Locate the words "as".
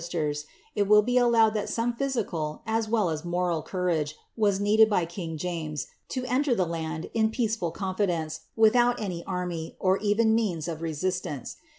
2.65-2.89, 3.11-3.23